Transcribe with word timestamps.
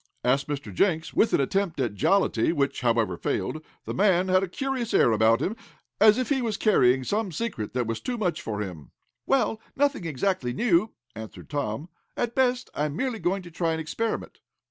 asked 0.23 0.47
Mr. 0.47 0.73
Jenks, 0.73 1.13
with 1.13 1.31
an 1.31 1.39
attempt 1.39 1.79
at 1.79 1.93
jollity, 1.93 2.51
which, 2.51 2.81
however, 2.81 3.17
failed. 3.17 3.63
The 3.85 3.93
man 3.93 4.29
had 4.29 4.41
a 4.41 4.47
curious 4.47 4.95
air 4.95 5.11
about 5.11 5.41
him, 5.43 5.55
as 5.99 6.17
if 6.17 6.29
he 6.29 6.41
was 6.41 6.57
carrying 6.57 7.03
some 7.03 7.31
secret 7.31 7.73
that 7.75 7.85
was 7.85 8.01
too 8.01 8.17
much 8.17 8.41
for 8.41 8.61
him. 8.61 8.89
"Well, 9.27 9.61
nothing 9.75 10.05
exactly 10.05 10.53
new," 10.53 10.89
answered 11.15 11.51
Tom. 11.51 11.87
"At 12.17 12.33
best 12.33 12.71
I 12.73 12.85
am 12.85 12.95
merely 12.95 13.19
going 13.19 13.43
to 13.43 13.51
try 13.51 13.73
an 13.73 13.79
experiment." 13.79 14.39